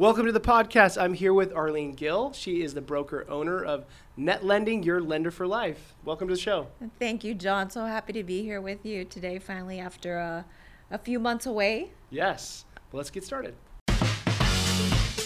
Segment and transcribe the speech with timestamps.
[0.00, 0.98] Welcome to the podcast.
[0.98, 2.32] I'm here with Arlene Gill.
[2.32, 3.84] She is the broker owner of
[4.16, 5.94] Net Lending, your lender for life.
[6.06, 6.68] Welcome to the show.
[6.98, 7.68] Thank you, John.
[7.68, 10.46] So happy to be here with you today, finally, after a,
[10.90, 11.90] a few months away.
[12.08, 12.64] Yes.
[12.90, 13.54] Well, let's get started.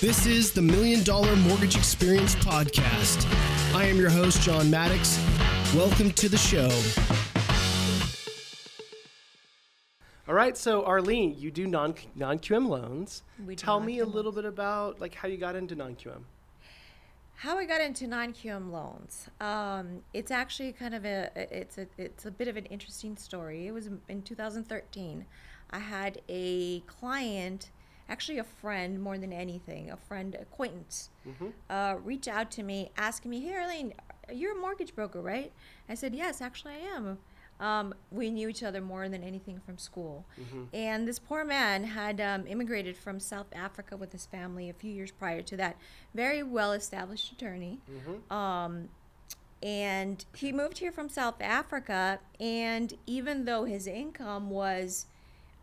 [0.01, 3.32] This is the Million Dollar Mortgage Experience Podcast.
[3.77, 5.25] I am your host, John Maddox.
[5.72, 6.68] Welcome to the show.
[10.27, 13.23] All right, so Arlene, you do non non QM loans.
[13.45, 16.23] We Tell me a little bit about like how you got into non QM.
[17.37, 19.29] How I got into non-QM loans.
[19.41, 23.66] Um, it's actually kind of a it's a it's a bit of an interesting story.
[23.66, 25.27] It was in 2013.
[25.70, 27.70] I had a client,
[28.09, 31.10] actually a friend more than anything, a friend acquaintance,
[31.68, 33.95] uh, reach out to me asking me, "Hey, Arlene,
[34.32, 35.52] you're a mortgage broker, right?"
[35.88, 37.18] I said, "Yes, actually, I am."
[37.61, 40.27] Um, we knew each other more than anything from school.
[40.73, 44.93] And this poor man had um, immigrated from South Africa with his family a few
[44.93, 45.77] years prior to that.
[46.15, 47.79] Very well established attorney.
[48.30, 48.88] Um,
[49.63, 52.19] and he moved here from South Africa.
[52.41, 55.07] And even though his income was,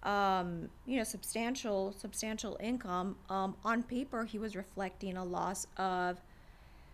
[0.04, 6.20] um, you know, substantial, substantial income, um, on paper he was reflecting a loss of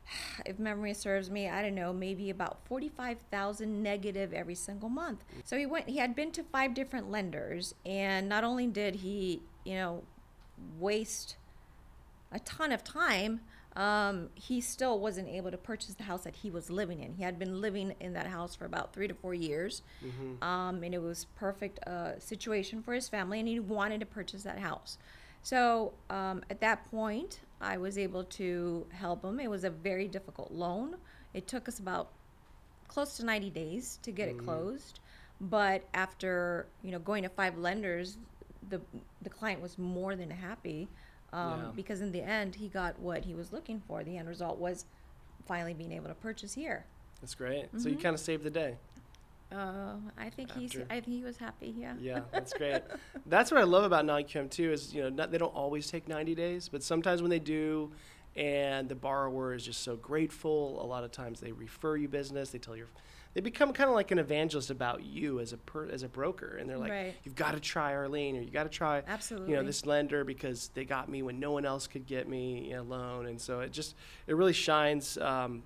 [0.46, 5.24] if memory serves me, I don't know, maybe about 45,000 negative every single month.
[5.44, 9.42] So he went he had been to five different lenders and not only did he,
[9.66, 10.04] you know,
[10.80, 11.38] waste
[12.32, 13.42] a ton of time,
[13.76, 17.14] um, he still wasn't able to purchase the house that he was living in.
[17.14, 19.84] He had been living in that house for about three to four years,
[20.42, 24.42] um, and it was perfect uh, situation for his family, and he wanted to purchase
[24.44, 24.98] that house.
[25.44, 29.40] So um, at that point, I was able to help him.
[29.40, 30.96] It was a very difficult loan.
[31.34, 32.12] It took us about
[32.88, 35.00] close to 90 days to get it closed,
[35.42, 38.18] but after you know going to five lenders,
[38.70, 38.82] the
[39.22, 40.88] the client was more than happy
[41.34, 41.72] um, Yeah.
[41.76, 44.04] because in the end he got what he was looking for.
[44.04, 44.86] The end result was
[45.46, 46.86] finally being able to purchase here.
[47.22, 47.68] That's great.
[47.78, 48.76] So you kind of saved the day.
[49.52, 51.74] Uh, I think he's I think he was happy.
[51.78, 51.94] Yeah.
[52.00, 52.82] Yeah, that's great.
[53.26, 55.90] that's what I love about non QM too is you know not, they don't always
[55.90, 57.92] take 90 days, but sometimes when they do,
[58.36, 62.50] and the borrower is just so grateful, a lot of times they refer you business.
[62.50, 62.88] They tell you,
[63.34, 66.58] they become kind of like an evangelist about you as a per, as a broker,
[66.58, 67.16] and they're like, Right.
[67.24, 70.24] you've got to try Arlene, or you got to try, absolutely you know, this lender
[70.24, 73.62] because they got me when no one else could get me a loan, and so
[73.62, 73.96] it just
[74.28, 75.18] it really shines.
[75.18, 75.64] Um,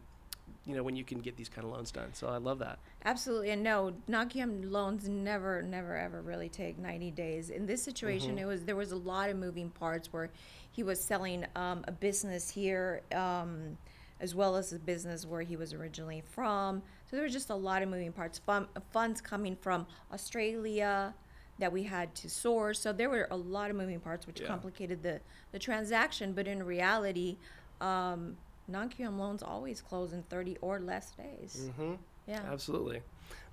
[0.66, 2.80] you know when you can get these kind of loans done, so I love that.
[3.06, 7.50] Absolutely, and no, non-QM loans never, never, ever really take ninety days.
[7.50, 10.30] In this situation, it was there was a lot of moving parts where
[10.72, 13.78] he was selling um, a business here, um,
[14.20, 16.82] as well as a business where he was originally from.
[17.10, 18.38] So there was just a lot of moving parts.
[18.40, 21.14] Fun, funds coming from Australia
[21.60, 22.80] that we had to source.
[22.80, 24.48] So there were a lot of moving parts, which Yeah.
[24.48, 26.34] complicated the the transaction.
[26.34, 27.38] But in reality,
[27.82, 28.38] um,
[28.72, 31.70] non-QM loans always close in thirty or less days.
[31.70, 31.94] Mm-hmm.
[32.28, 32.42] Yeah.
[32.52, 33.02] Absolutely.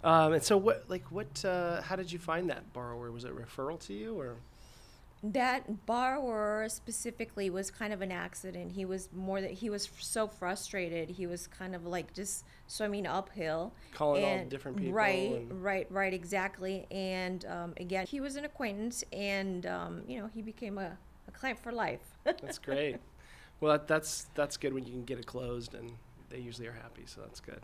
[0.04, 3.10] Um, and so, what, like, what, uh, how did you find that borrower?
[3.10, 4.36] Was it referral to you, or?
[5.22, 10.28] that borrower specifically was kind of an accident he was more that he was so
[10.28, 15.60] frustrated he was kind of like just swimming uphill Calling all different people right and-
[15.64, 20.40] right right exactly and um, again he was an acquaintance and um, you know he
[20.40, 20.96] became a,
[21.26, 22.98] a client for life That's great.
[23.60, 25.92] well, that, that's that's good when you can get it closed, and
[26.30, 27.60] they usually are happy, so that's good.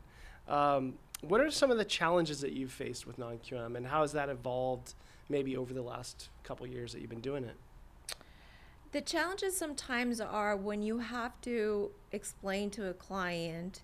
[0.49, 4.13] Um, what are some of the challenges that you've faced with non-QM, and how has
[4.13, 4.95] that evolved,
[5.29, 7.57] maybe over the last couple years that you've been doing it?
[8.93, 13.83] The challenges sometimes are when you have to explain to a client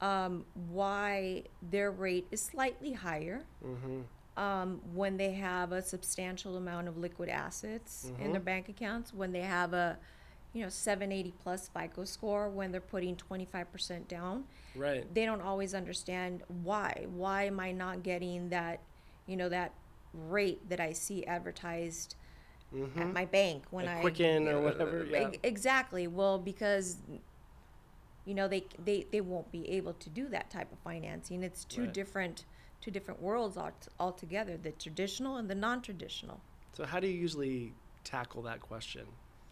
[0.00, 4.42] um, why their rate is slightly higher Mm-hmm.
[4.42, 9.30] um, when they have a substantial amount of liquid assets in their bank accounts, when
[9.32, 9.98] they have a
[10.52, 14.44] you know 780 plus FICO score, when they're putting 25% down,
[14.74, 15.12] Right.
[15.14, 17.06] they don't always understand why.
[17.14, 18.80] Why am I not getting that
[19.26, 19.72] you know that
[20.12, 22.16] rate that I see advertised
[22.72, 23.12] at mm-hmm.
[23.12, 25.30] my bank when At I Quicken or whatever, yeah.
[25.42, 26.06] Exactly.
[26.06, 26.98] Well, because
[28.24, 31.42] you know they they they won't be able to do that type of financing.
[31.42, 31.92] It's two Right.
[31.94, 32.44] different
[32.80, 36.40] two different worlds alt- altogether: the traditional and the non-traditional.
[36.72, 37.72] So, how do you usually
[38.04, 39.06] tackle that question?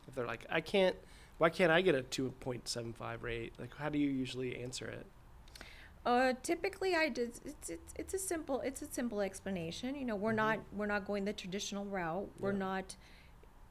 [0.09, 0.97] If they're like, I can't,
[1.37, 3.53] why can't I get a 2.75 rate?
[3.59, 5.07] Like, how do you usually answer it?
[6.07, 7.39] Uh, typically, I did.
[7.45, 9.95] It's, it's it's a simple it's a simple explanation.
[9.95, 12.31] You know, we're not we're not going the traditional route.
[12.39, 12.59] We're Yeah.
[12.59, 12.97] not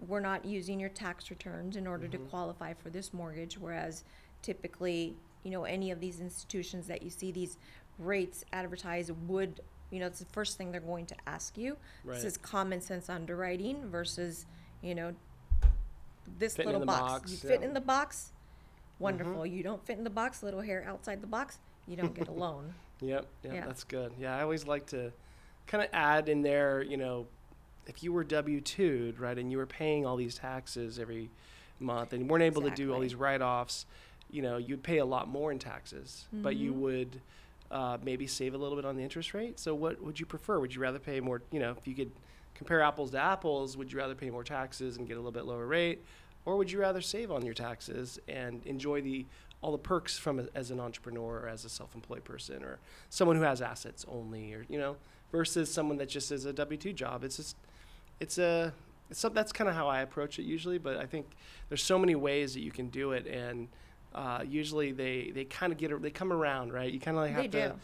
[0.08, 3.58] we're not using your tax returns in order to qualify for this mortgage.
[3.58, 4.04] Whereas
[4.44, 7.58] typically, you know, any of these institutions that you see these
[7.98, 11.78] rates advertised would you know it's the first thing they're going to ask you.
[12.04, 12.16] Right.
[12.16, 14.46] This is common sense underwriting versus
[14.84, 15.16] you know
[16.40, 17.02] this Fitting little box.
[17.02, 17.56] box, You fit yeah.
[17.58, 17.64] Mm-hmm.
[17.66, 18.32] in the box,
[19.00, 19.46] wonderful.
[19.46, 22.32] You don't fit in the box, little hair outside the box, you don't get a
[22.32, 22.74] loan.
[23.02, 23.66] Yep, yep, Yeah.
[23.66, 24.12] that's good.
[24.20, 25.12] Yeah, I always like to
[25.68, 27.28] kind of add in there, you know,
[27.86, 31.30] if you were W 2'd, right, and you were paying all these taxes every
[31.80, 33.86] month and you weren't able to do all these write offs,
[34.30, 36.78] you know, you'd pay a lot more in taxes, but you Mhm.
[36.80, 37.22] would
[37.70, 39.60] uh, maybe save a little bit on the interest rate.
[39.60, 40.58] So, what would you prefer?
[40.60, 42.12] Would you rather pay more, you know, if you could
[42.58, 45.46] compare apples to apples, would you rather pay more taxes and get a little bit
[45.46, 46.04] lower rate?
[46.46, 49.26] Or would you rather save on your taxes and enjoy the
[49.62, 52.78] all the perks from a, as an entrepreneur or as a self-employed person or
[53.10, 54.96] someone who has assets only or you know
[55.32, 57.56] versus someone that just is a W2 job it's just
[58.20, 58.72] it's a
[59.10, 61.26] it's some, that's kind of how I approach it usually but I think
[61.70, 63.68] there's so many ways that you can do it and
[64.14, 67.24] uh, usually they they kind of get a- they come around right you kind of
[67.24, 67.76] like have They to do.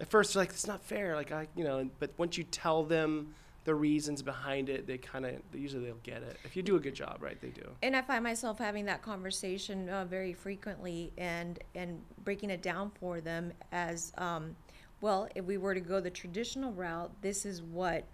[0.00, 2.84] at first they're like it's not fair like I you know but once you tell
[2.84, 3.34] them
[3.66, 6.80] the reasons behind it they kind of usually they'll get it if you do a
[6.80, 11.12] good job right they do And I find myself having that conversation uh, very frequently
[11.18, 14.56] and and breaking it down for them as um,
[15.00, 15.28] well.
[15.34, 18.04] If we were to go the traditional route, this is what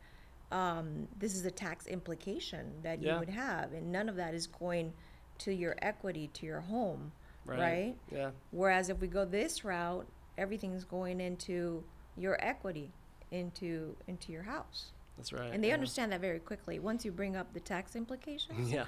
[0.50, 3.14] um, this is the tax implication that Yeah.
[3.14, 4.92] you would have, and none of that is going
[5.38, 7.12] to your equity to your home,
[7.46, 7.96] right, right?
[8.10, 10.06] yeah Whereas if we go this route,
[10.38, 11.84] everything's going into
[12.16, 12.90] your equity,
[13.30, 15.74] into into your house, that's right and they yeah.
[15.74, 16.78] understand that very quickly.
[16.80, 18.84] Once you bring up the tax implications, Yeah.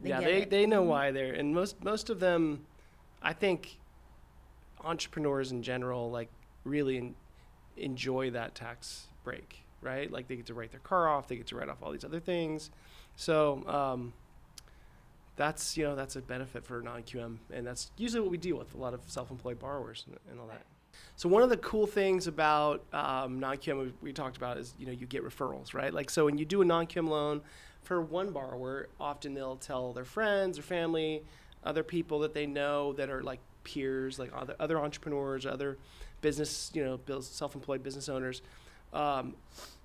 [0.00, 0.50] They yeah, they, it.
[0.50, 0.86] they know Mhm.
[0.86, 2.64] why they're and most most of them
[3.22, 3.76] I think
[4.82, 6.30] entrepreneurs in general like
[6.64, 7.14] really en-
[7.76, 10.10] enjoy that tax break, right?
[10.10, 12.04] Like they get to write their car off, they get to write off all these
[12.04, 12.70] other things.
[13.16, 14.14] So, um,
[15.36, 18.74] that's you know that's a benefit for non-QM, and that's usually what we deal with
[18.74, 20.64] a lot of self-employed borrowers and, and all that.
[21.16, 24.92] So one of the cool things about um, non-QM we, talked about is you know
[24.92, 25.92] you get referrals, right?
[25.92, 27.42] Like so when you do a non-QM loan
[27.82, 31.22] for one borrower, often they'll tell their friends or family,
[31.64, 35.78] other people that they know that are like peers, like other other entrepreneurs, other
[36.20, 38.42] business, you know, self-employed business owners.
[38.92, 39.34] Um,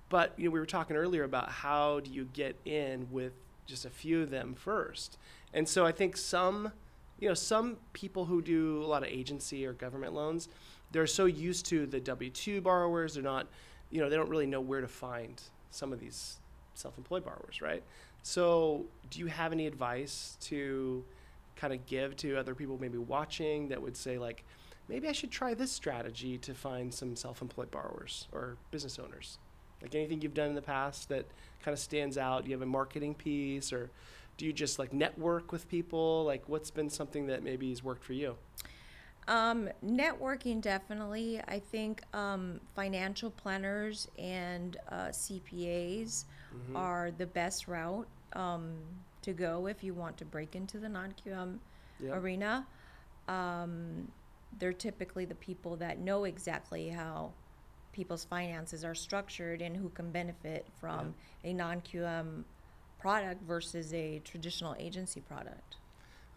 [0.08, 3.32] but you know, we were talking earlier about how do you get in with
[3.66, 5.18] just a few of them first,
[5.52, 6.72] and so I think some,
[7.18, 10.48] you know, some people who do a lot of agency or government loans,
[10.92, 13.46] they're so used to the W two borrowers, they're not,
[13.90, 15.40] you know, they don't really know where to find
[15.70, 16.38] some of these
[16.74, 17.82] self-employed borrowers, right?
[18.22, 21.04] So, do you have any advice to
[21.54, 24.44] kind of give to other people maybe watching that would say like,
[24.88, 29.38] maybe I should try this strategy to find some self-employed borrowers or business owners?
[29.80, 31.26] Like anything you've done in the past that
[31.62, 32.44] kind of stands out?
[32.44, 33.90] Do you have a marketing piece or
[34.36, 36.24] do you just like network with people?
[36.24, 38.36] Like what's been something that maybe has worked for you?
[39.28, 41.40] Um, networking definitely.
[41.48, 46.24] I think um, financial planners and uh, CPAs
[46.54, 46.76] Mm-hmm.
[46.76, 48.76] are the best route um,
[49.22, 51.58] to go if you want to break into the non-QM
[51.98, 52.12] Yeah.
[52.12, 52.66] arena.
[53.28, 54.08] Um,
[54.58, 57.32] they're typically the people that know exactly how
[57.92, 62.44] people's finances are structured and who can benefit from a non-QM
[62.98, 65.76] product versus a traditional agency product.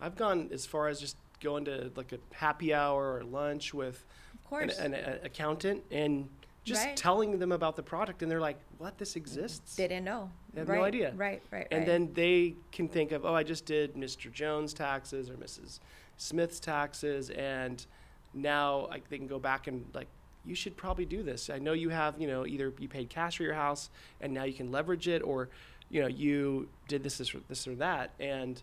[0.01, 4.05] I've gone as far as just going to like a happy hour or lunch with
[4.33, 4.77] Of course.
[4.77, 6.29] an, an, an accountant and
[6.65, 6.97] just Right.
[6.97, 8.97] telling them about the product and they're like, "What?
[8.97, 10.29] This exists?" They didn't know.
[10.53, 11.13] They have no idea.
[11.15, 11.85] Right, right, and right.
[11.87, 14.31] then they can think of, "Oh, I just did Mr.
[14.31, 15.79] Jones' taxes or Mrs.
[16.17, 17.85] Smith's taxes, and
[18.33, 20.07] now I, they can go back and like."
[20.45, 21.49] You should probably do this.
[21.49, 23.89] I know you have, you know, either you paid cash for your house
[24.21, 25.49] and now you can leverage it, or,
[25.89, 28.61] you know, you did this, this, or, this or that, and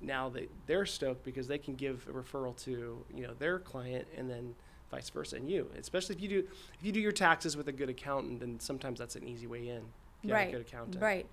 [0.00, 4.06] now they they're stoked because they can give a referral to you know their client
[4.16, 4.54] and then
[4.90, 6.38] vice versa and you especially if you do
[6.78, 9.68] if you do your taxes with a good accountant then sometimes that's an easy way
[9.68, 9.82] in if
[10.22, 11.26] you have right, a good accountant right.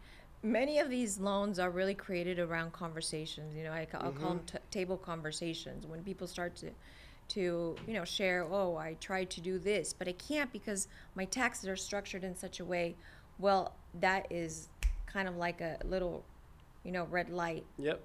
[0.45, 3.55] Many of these loans are really created around conversations.
[3.55, 4.57] You know, I, will call them Mm-hmm.
[4.57, 6.71] t- table conversations when people start to,
[7.29, 8.45] to you know, share.
[8.51, 12.35] Oh, I tried to do this, but I can't because my taxes are structured in
[12.35, 12.97] such a way.
[13.39, 14.67] Well, that is
[15.13, 16.25] kind of like a little,
[16.83, 18.01] you know, red light yep.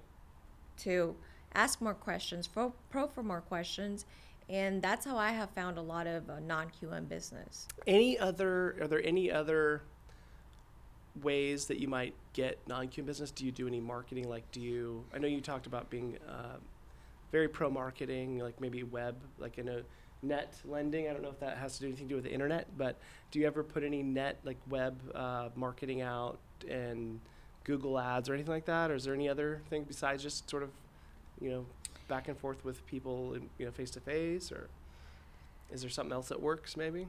[0.77, 1.15] to
[1.53, 4.05] ask more questions, pro, pro for more questions,
[4.47, 7.67] and that's how I have found a lot of uh, non-QM business.
[7.87, 9.83] any other are there any other
[11.21, 13.31] ways that you might get non-QM business?
[13.31, 14.29] Do you do any marketing?
[14.29, 16.57] Like do you i know you talked about being uh,
[17.31, 19.81] very pro marketing like maybe web like in a
[20.21, 21.07] net lending.
[21.07, 22.99] I don't know if that has to do anything to do with the internet but
[23.31, 27.19] do you ever put any net like web uh, marketing out and
[27.63, 28.91] google ads or anything like that?
[28.91, 30.71] Or is there any other thing besides just sort of
[31.39, 31.65] you know
[32.07, 34.69] back and forth with people in, you know face to face or
[35.71, 37.07] is there something else that works maybe?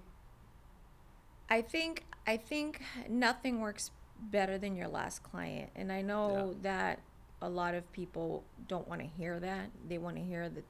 [1.49, 3.91] I think I think nothing works
[4.21, 7.01] better than your last client, and I know that
[7.43, 9.71] a lot of people don't want to hear that.
[9.89, 10.65] They want to hear that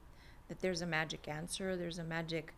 [0.47, 2.53] that there's a magic answer, there's a magic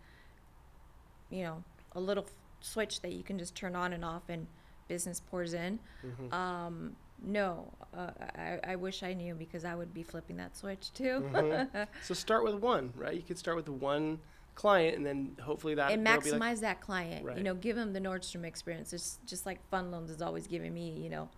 [1.29, 1.63] you know,
[1.93, 2.27] a little
[2.61, 4.45] switch that you can just turn on and off and
[4.87, 5.79] business pours in.
[6.05, 6.33] Mm-hmm.
[6.33, 10.93] Um, no, uh, I, I wish I knew because I would be flipping that switch
[10.93, 11.23] too.
[11.33, 11.83] Mm-hmm.
[12.03, 13.15] So start with one, right?
[13.15, 14.19] You could start with one
[14.55, 17.25] client, and then hopefully that and maximize like, that client.
[17.25, 17.37] Right.
[17.37, 18.93] You know, give them the Nordstrom experience.
[18.93, 21.29] It's just like Fund Loans is always giving me, you know,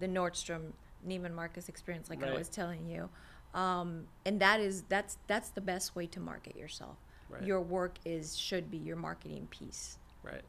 [0.00, 0.72] the Nordstrom
[1.06, 2.38] Neiman Marcus experience, like I Mm-hmm.
[2.38, 3.08] Was telling you.
[3.54, 6.96] Um, and that is that's that's the best way to market yourself.
[7.28, 7.42] Right.
[7.42, 10.42] Your work is should be your marketing piece, right?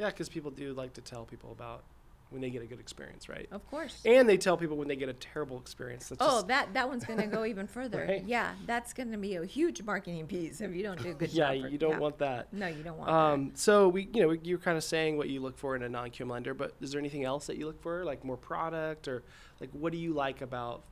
[0.00, 1.84] Yeah, because people do like to tell people about
[2.30, 3.46] when they get a good experience, right?
[3.50, 4.00] of course.
[4.06, 6.08] And they tell people when they get a terrible experience.
[6.08, 8.06] That's Oh, that that one's gonna go even further.
[8.08, 8.24] Right.
[8.24, 11.54] Yeah, that's gonna be a huge marketing piece if you don't do a good yeah,
[11.54, 11.70] job.
[11.70, 12.50] you don't want that.
[12.50, 15.40] No, you don't want Um, so we, you know, you're kind of saying what you
[15.40, 18.04] look for in a non-QM lender, but is there anything else that you look for,
[18.04, 19.22] like more product, or
[19.60, 20.82] like what do you like about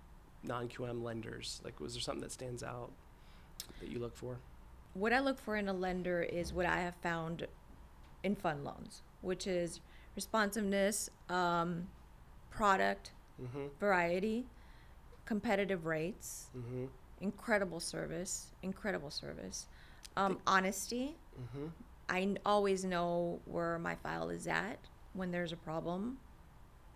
[0.43, 1.63] non-QM lenders?
[1.65, 2.91] Like, was there something that stands out
[3.81, 4.39] that you look for?
[4.93, 7.47] What I look for in a lender is what I have found
[8.23, 9.81] in fund loans, which is
[10.17, 11.89] responsiveness, um,
[12.51, 13.67] product, Mm-hmm.
[13.79, 14.47] variety,
[15.25, 16.87] competitive rates, Mm-hmm.
[17.21, 19.69] incredible service, incredible service,
[20.17, 21.17] um, honesty.
[21.41, 21.67] Mm-hmm.
[22.09, 24.79] I n- always know where my file is at
[25.13, 26.19] when there's a problem.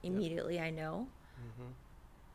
[0.03, 0.13] Yep.
[0.15, 1.07] Immediately, I know.
[1.39, 1.69] Mm-hmm.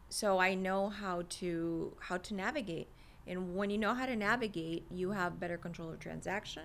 [0.07, 2.87] So I know how to how to navigate.
[3.27, 6.63] And when you know how to navigate, you have better control of transaction,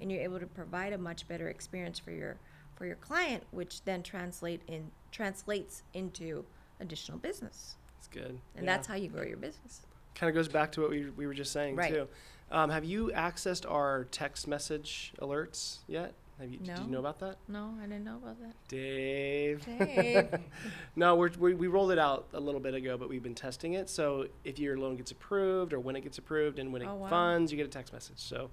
[0.00, 2.36] and you're able to provide a much better experience for your
[2.76, 6.44] for your client, which then translate in translates into
[6.80, 7.76] additional business.
[7.98, 8.38] It's good.
[8.56, 9.82] And that's how you grow your business.
[10.14, 11.92] kind of goes back to what we, we were just saying Right.
[11.92, 12.08] too.
[12.50, 16.14] Um, have you accessed our text message alerts yet?
[16.40, 16.58] Have you?
[16.58, 18.54] Did you know about that, No, I didn't know about that.
[18.68, 19.62] Dave?
[19.66, 20.30] Dave.
[20.96, 23.74] No, we're, we we rolled it out a little bit ago, but we've been testing
[23.74, 23.90] it.
[23.90, 26.94] So if your loan gets approved, or when it gets approved, and when it Oh,
[26.94, 27.10] wow.
[27.10, 28.18] funds, you get a text message.
[28.18, 28.50] So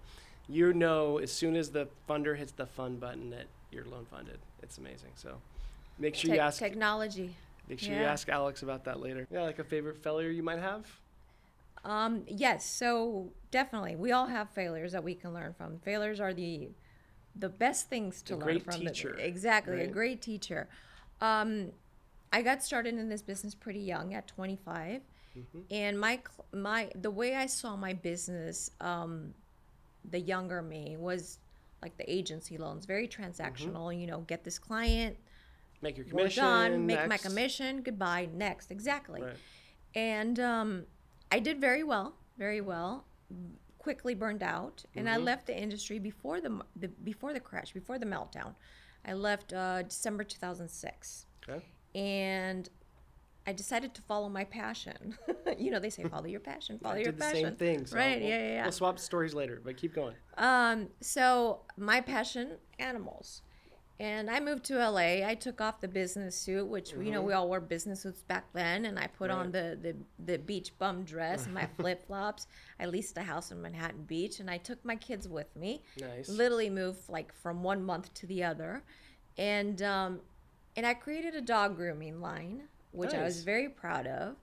[0.50, 4.40] you know as soon as the funder hits the fund button that you're loan funded.
[4.64, 5.12] It's amazing.
[5.16, 5.38] So
[6.00, 6.60] make sure you ask.
[6.60, 7.36] technology.
[7.70, 9.28] Make sure you ask Alex about that later.
[9.30, 10.86] Yeah, like a favorite failure you might have.
[11.84, 15.80] Um, yes, so definitely, we all have failures that we can learn from.
[15.80, 16.70] Failures are the
[17.36, 18.74] the best things to A learn great from.
[18.76, 20.68] teacher, The, exactly, a great teacher.
[21.22, 21.72] Um,
[22.34, 25.02] I got started in this business pretty young, at 25,
[25.38, 25.60] Mm-hmm.
[25.70, 26.20] and my
[26.52, 29.34] my the way I saw my business, um,
[30.04, 31.40] the younger me was
[31.82, 33.98] like the agency loans, very transactional.
[33.98, 35.18] You know, get this client,
[35.82, 36.18] Make your Mm-hmm.
[36.18, 36.44] commission.
[36.44, 39.36] done, make my commission, goodbye, next, exactly Right.
[39.94, 40.86] and um,
[41.32, 43.06] I did very well, very well.
[43.78, 45.24] Quickly burned out, and I Mhm.
[45.26, 48.56] left the industry before the, the before the crash, before the meltdown.
[49.06, 51.64] I left uh, December 2006, Okay.
[51.96, 52.70] and
[53.48, 55.18] I decided to follow my passion.
[55.58, 57.44] you know, they say follow your passion, follow I your did the passion.
[57.44, 57.86] same thing.
[57.86, 58.20] So right?
[58.20, 58.64] We'll, yeah, yeah, yeah.
[58.64, 60.16] We'll swap stories later, but keep going.
[60.38, 63.42] Um, so my passion, animals.
[64.00, 65.26] And I moved to LA.
[65.28, 68.46] I took off the business suit, which you know we all wore business suits back
[68.54, 72.46] then, and I put on the, the the beach bum dress and my flip flops.
[72.80, 75.82] I leased a house in Manhattan Beach, and I took my kids with me.
[76.00, 76.30] Nice.
[76.30, 78.84] Literally moved like from one month to the other,
[79.36, 80.20] and um,
[80.76, 84.36] and I created a dog grooming line, which I was very proud of.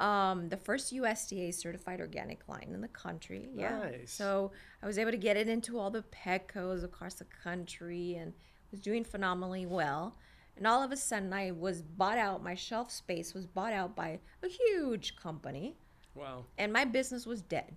[0.00, 3.48] Um, the first USDA certified organic line in the country.
[3.54, 3.78] Yeah.
[3.78, 4.12] Nice.
[4.12, 4.50] So
[4.82, 8.32] I was able to get it into all the Petcos across the country and
[8.72, 10.16] was doing phenomenally well.
[10.56, 12.42] And all of a sudden, I was bought out.
[12.42, 15.76] My shelf space was bought out by a huge company,
[16.14, 16.44] Wow.
[16.58, 17.76] and my business was dead.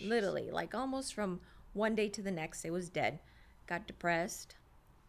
[0.00, 1.40] Literally, like almost from
[1.74, 3.20] one day to the next, it was dead.
[3.66, 4.56] Got depressed.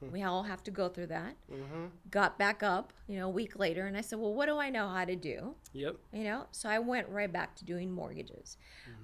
[0.01, 1.35] We all have to go through that.
[1.51, 1.85] Mm-hmm.
[2.11, 4.69] Got back up, you know, a week later, and I said, "Well, what do I
[4.69, 5.97] know how to do?" Yep.
[6.13, 8.57] you know so i went right back to doing mortgages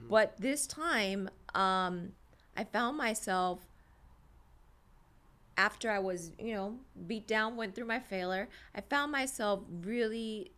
[0.09, 2.13] but this time um,
[2.55, 3.59] i found myself
[5.57, 10.49] after i was you know beat down went through my failure i found myself really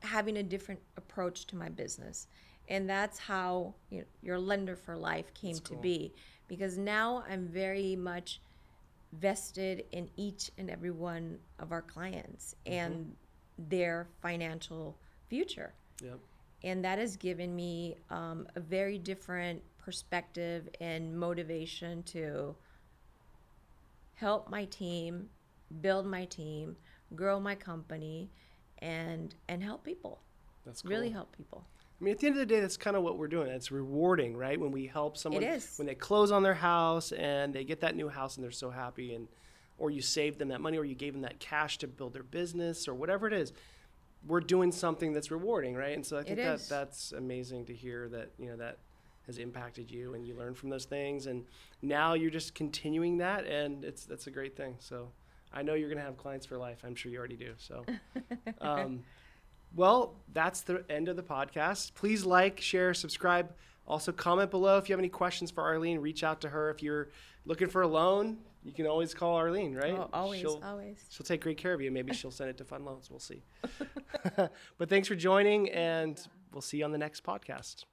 [0.00, 2.26] having a different approach to my business
[2.68, 6.12] and that's how you know, your lender for life came to be
[6.48, 8.40] because now i'm very much
[9.12, 13.14] vested in each and every one of our clients and
[13.58, 14.96] their financial
[15.28, 16.18] future Yep.
[16.64, 22.54] and that has given me um, a very different perspective and motivation to
[24.14, 25.28] help my team
[25.80, 26.76] build my team
[27.14, 28.30] grow my company
[28.78, 30.20] and and help people
[30.64, 30.90] That's cool.
[30.90, 31.64] really help people
[32.02, 33.48] I mean, at the end of the day, that's kind of what we're doing.
[33.48, 34.58] It's rewarding, right?
[34.58, 35.42] When we help someone,
[35.78, 38.70] when they close on their house and they get that new house and they're so
[38.70, 39.28] happy, and
[39.78, 42.24] or you saved them that money, or you gave them that cash to build their
[42.24, 43.52] business, or whatever it is.
[44.26, 45.94] we're doing something that's rewarding, right?
[45.94, 46.68] And so I It think that is.
[46.68, 48.78] that's amazing to hear that you know that
[49.26, 51.44] has impacted you and you learn from those things, and
[51.82, 54.74] now you're just continuing that, and it's that's a great thing.
[54.80, 55.10] So
[55.52, 56.82] I know you're gonna have clients for life.
[56.84, 57.52] I'm sure you already do.
[57.58, 57.84] So.
[58.60, 59.04] Um,
[59.74, 61.94] well, that's the end of the podcast.
[61.94, 63.52] Please like, share, subscribe.
[63.86, 65.98] Also, comment below if you have any questions for Arlene.
[65.98, 66.70] Reach out to her.
[66.70, 67.10] If you're
[67.44, 69.94] looking for a loan, you can always call Arlene, right?
[69.94, 71.04] Oh, always, She'll, always.
[71.10, 71.90] she'll take great care of you.
[71.90, 73.10] Maybe she'll send it to Fund Loans.
[73.10, 73.42] We'll see.
[74.36, 76.20] but thanks for joining, and
[76.52, 77.84] we'll see you on the next podcast.